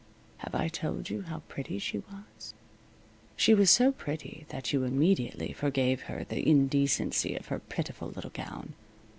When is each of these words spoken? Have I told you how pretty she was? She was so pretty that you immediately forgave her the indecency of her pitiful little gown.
Have 0.37 0.55
I 0.55 0.67
told 0.67 1.11
you 1.11 1.21
how 1.21 1.43
pretty 1.47 1.77
she 1.77 1.99
was? 1.99 2.55
She 3.35 3.53
was 3.53 3.69
so 3.69 3.91
pretty 3.91 4.47
that 4.49 4.73
you 4.73 4.83
immediately 4.83 5.53
forgave 5.53 6.01
her 6.09 6.23
the 6.23 6.41
indecency 6.49 7.35
of 7.35 7.49
her 7.49 7.59
pitiful 7.59 8.07
little 8.09 8.31
gown. 8.31 8.73